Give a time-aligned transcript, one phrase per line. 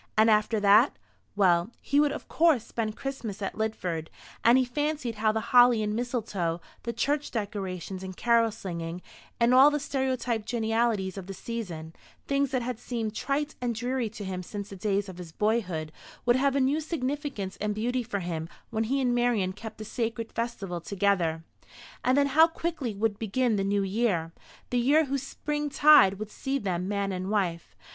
[0.17, 0.97] And after that?
[1.35, 4.07] Well, he would of course spend Christmas at Lidford;
[4.43, 9.03] and he fancied how the holly and mistletoe, the church decorations and carol singing,
[9.39, 11.93] and all the stereotyped genialities of the season,
[12.25, 15.91] things that had seemed trite and dreary to him since the days of his boyhood,
[16.25, 19.85] would have a new significance and beauty for him when he and Marian kept the
[19.85, 21.43] sacred festival together.
[22.03, 24.31] And then how quickly would begin the new year,
[24.71, 27.75] the year whose spring tide would see them man and wife!